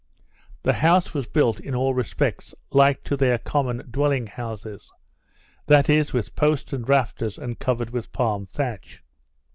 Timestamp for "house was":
0.73-1.27